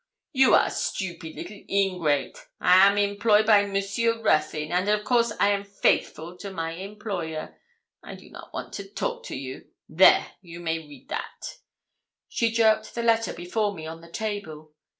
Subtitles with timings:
[0.31, 5.49] 'You are stupid little ingrate, I am employ by Monsieur Ruthyn, and of course I
[5.51, 7.55] am faithful to my employer.
[8.01, 9.67] I do not want to talk to you.
[9.87, 11.57] There, you may read that.'
[12.27, 14.73] She jerked the letter before me on the table.